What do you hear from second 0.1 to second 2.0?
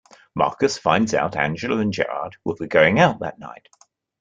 Marcus finds out Angela and